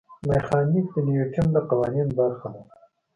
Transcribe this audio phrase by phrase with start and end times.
[0.27, 2.61] میخانیک د نیوټن د قوانینو برخه ده.